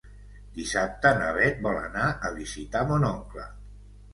[0.53, 3.47] Dissabte na Bet vol anar a visitar mon oncle.